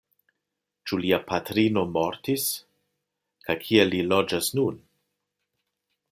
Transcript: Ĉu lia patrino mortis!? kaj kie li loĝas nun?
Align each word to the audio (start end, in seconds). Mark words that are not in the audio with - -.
Ĉu 0.91 0.97
lia 1.01 1.17
patrino 1.31 1.83
mortis!? 1.97 2.45
kaj 3.47 3.57
kie 3.65 3.85
li 3.91 4.01
loĝas 4.13 4.49
nun? 4.61 4.81